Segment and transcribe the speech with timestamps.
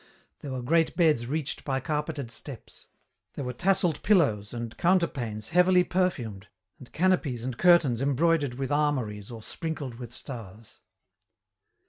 [0.39, 2.87] There were great beds reached by carpeted steps.
[3.35, 6.47] There were tasselled pillows and counterpanes heavily perfumed,
[6.79, 10.79] and canopies and curtains embroidered with armories or sprinkled with stars.